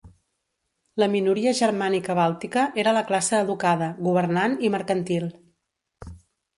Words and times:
La 1.03 1.07
minoria 1.15 1.53
germànica 1.59 2.17
bàltica 2.21 2.65
era 2.85 2.95
la 2.99 3.05
classe 3.13 3.39
educada, 3.45 3.93
governant 4.11 4.61
i 4.71 4.77
mercantil. 4.79 5.33